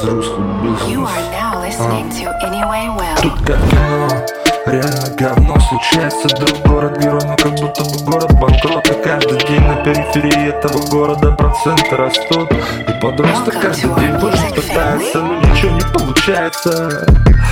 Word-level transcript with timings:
You 0.00 1.04
бизнес 1.64 1.80
Well. 2.96 3.20
Тут 3.20 3.34
как 3.44 3.58
кино, 3.68 4.08
реально 4.66 5.10
говно 5.16 5.58
случается. 5.58 6.28
Друг 6.36 6.66
город 6.66 6.98
герой, 6.98 7.20
но 7.24 7.36
как 7.36 7.52
будто 7.56 7.82
бы 7.82 8.04
город 8.04 8.32
банкрот. 8.34 8.88
И 8.88 9.02
каждый 9.02 9.38
день 9.48 9.60
на 9.60 9.74
периферии 9.82 10.50
этого 10.50 10.86
города 10.88 11.32
проценты 11.32 11.96
растут. 11.96 12.52
И 12.52 13.00
подросток 13.00 13.60
каждый 13.60 13.92
день 13.96 14.12
больше 14.20 14.48
пытается, 14.54 15.18
но 15.20 15.34
ничего 15.34 15.72
не 15.72 15.92
получается. 15.92 17.04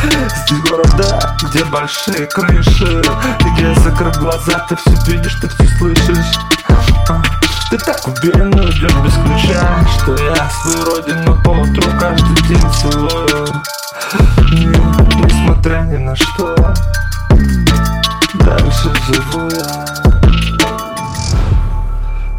Здесь 0.04 0.70
города, 0.70 1.36
где 1.42 1.64
большие 1.64 2.26
крыши. 2.26 3.02
Где 3.40 3.74
закрыв 3.80 4.16
глаза, 4.18 4.64
ты 4.68 4.76
все 4.76 5.12
видишь, 5.12 5.34
ты 5.40 5.48
все 5.48 5.66
слышишь. 5.78 6.38
А, 7.08 7.22
Ты 7.70 7.78
так 7.78 8.06
уверенно 8.06 8.60
идешь 8.70 8.94
без 9.04 9.14
ключа 9.14 9.75
Что 10.02 10.16
я 10.22 10.48
свою 10.50 10.84
родину 10.84 11.36
по 11.42 11.50
утру 11.50 11.90
каждый 11.98 12.42
день 12.48 12.70
целую. 12.80 13.46
Не- 14.52 15.24
Несмотря 15.24 15.80
ни 15.80 15.96
на 15.96 16.14
что 16.14 16.54
Дальше 18.34 18.92
живу 19.06 19.48
я. 19.50 19.86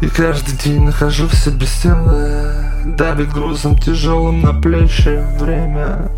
И 0.00 0.06
каждый 0.08 0.56
день 0.56 0.84
нахожу 0.84 1.26
в 1.26 1.34
себе 1.34 1.66
силы 1.66 2.54
Давит 2.84 3.32
грузом 3.32 3.76
тяжелым 3.78 4.40
на 4.40 4.54
плечи 4.54 5.22
время. 5.38 6.08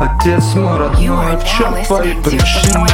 Отец 0.00 0.54
мой 0.54 0.78
родной, 0.78 1.36
в 1.36 1.44
чем 1.44 1.84
твои 1.84 2.14
причины? 2.22 2.88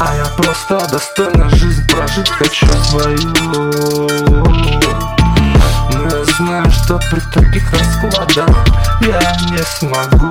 А 0.00 0.14
я 0.16 0.24
просто 0.36 0.80
достойно 0.90 1.50
жизнь 1.50 1.82
прожить 1.90 2.30
хочу 2.30 2.66
свою 2.84 4.41
при 7.12 7.20
таких 7.20 7.70
раскладах 7.72 8.64
я 9.02 9.20
не 9.50 9.58
смогу. 9.58 10.30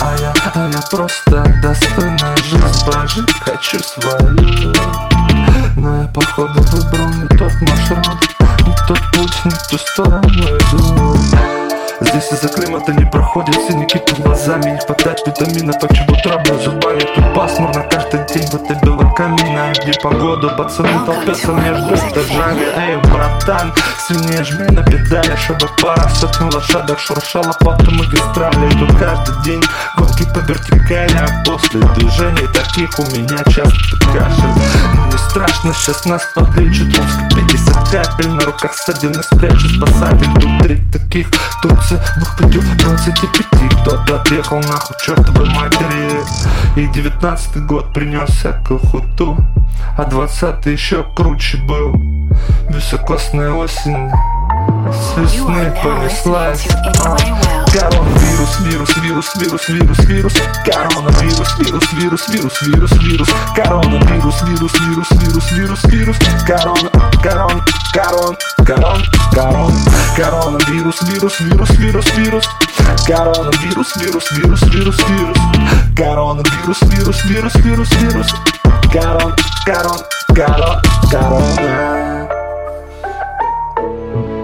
А 0.00 0.16
я, 0.20 0.32
а 0.54 0.70
я 0.70 0.80
просто 0.90 1.44
достойно 1.60 2.36
жизнь 2.36 2.84
прожить 2.86 3.32
хочу 3.40 3.80
свою. 3.80 4.72
Но 5.76 6.02
я 6.02 6.08
походу 6.08 6.60
выбрал 6.62 7.08
не 7.08 7.26
тот 7.36 7.52
маршрут 7.62 8.20
Не 8.64 8.76
тот 8.86 9.00
путь, 9.12 9.44
не 9.44 9.50
ту 9.70 9.78
сторону. 9.78 10.22
иду 10.22 11.53
Здесь 12.14 12.30
из-за 12.30 12.48
климата 12.48 12.92
не 12.92 13.04
проходят 13.04 13.56
синяки 13.56 13.98
под 13.98 14.20
глазами. 14.20 14.70
Не 14.70 14.78
хватает 14.78 15.20
витамина, 15.26 15.72
почему 15.72 16.14
травлю 16.22 16.60
зубами. 16.60 17.00
Тут 17.00 17.34
пасмурно 17.34 17.82
каждый 17.90 18.24
день 18.32 18.48
в 18.50 18.54
этой 18.54 18.76
белой 18.82 19.12
камине 19.16 19.72
Где 19.82 19.98
погода, 20.00 20.50
пацаны 20.50 21.04
толпятся 21.04 21.50
между 21.50 21.92
этажами. 21.92 22.62
Эй, 22.76 22.96
братан, 23.10 23.74
сильнее 24.06 24.44
жми 24.44 24.64
на 24.70 24.84
педали 24.84 25.34
Чтобы 25.34 25.68
пара 25.82 26.08
сотен 26.08 26.54
лошадок 26.54 27.00
шуршала 27.00 27.52
по 27.58 27.72
автомагистрали 27.72 28.66
И 28.72 28.78
тут 28.78 28.96
каждый 28.96 29.42
день 29.42 29.62
гонки 29.96 30.24
по 30.32 30.38
вертикали 30.38 31.16
А 31.16 31.44
после 31.44 31.80
движений 31.80 32.46
таких 32.54 32.96
у 32.96 33.02
меня 33.06 33.38
часто 33.50 33.96
кашель 34.12 34.83
страшно, 35.34 35.74
сейчас 35.74 36.04
нас 36.04 36.22
подлечат 36.32 36.86
Узко 36.86 37.28
50 37.34 37.88
капель 37.90 38.30
на 38.30 38.42
руках 38.42 38.72
ссадины 38.72 39.20
Спрячу 39.20 39.68
спасатель, 39.68 40.32
тут 40.34 40.62
три 40.62 40.76
таких 40.92 41.28
Турция, 41.60 42.00
пятью, 42.38 42.62
25 42.78 43.82
Кто-то 43.82 44.20
отъехал 44.20 44.60
нахуй 44.60 44.96
чертовой 45.04 45.48
матери. 45.50 46.20
И 46.76 46.86
девятнадцатый 46.86 47.62
год 47.62 47.92
принес 47.92 48.30
всякую 48.30 48.78
хуту 48.78 49.36
А 49.98 50.04
двадцатый 50.04 50.74
еще 50.74 51.04
круче 51.16 51.58
был. 51.66 51.94
Високосная 52.68 53.50
осень 53.50 54.10
с 54.92 55.16
весны 55.16 55.74
понеслась. 55.82 56.68
А. 57.04 57.16
Коронавирус, 57.72 58.60
вирус, 58.60 58.96
вирус, 58.98 59.34
вирус, 59.36 59.68
вирус, 59.68 59.98
вирус 60.04 60.34
Коронавирус, 60.64 61.33
вирус, 61.58 61.92
вирус, 61.92 62.28
вирус, 62.28 62.62
вирус, 62.62 62.92
вирус 62.92 63.28
Коронавирус, 63.56 64.42
вирус, 64.42 64.72
вирус, 64.80 65.10
вирус, 65.12 65.52
вирус, 65.52 65.84
вирус 65.84 66.16
Корона, 66.46 66.90
корон, 67.22 67.62
корон, 67.92 68.36
корон, 68.66 69.02
корон 69.32 69.72
Коронавирус, 70.16 71.02
вирус, 71.02 71.40
вирус, 71.40 71.70
вирус, 71.70 72.06
вирус 72.16 72.48
Коронавирус, 73.06 73.96
вирус, 73.96 74.30
вирус, 74.32 74.62
вирус, 74.62 74.98
вирус 75.08 75.38
Коронавирус, 75.96 76.82
вирус, 76.82 77.24
вирус, 77.24 77.54
вирус, 77.56 77.90
вирус 77.92 78.34
Корон, 78.92 79.34
корон, 79.66 80.00
корон, 80.34 80.80
корона 81.10 82.28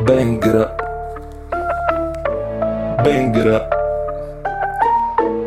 Bang 0.06 0.40
it 0.42 0.54
up 0.54 0.80
Bang 3.04 3.34
it 3.34 3.46
up. 3.46 3.80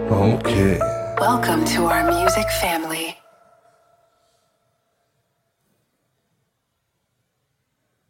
Okay. 0.09 0.92
Welcome 1.23 1.63
to 1.67 1.85
our 1.85 2.03
music 2.11 2.49
family. 2.51 3.22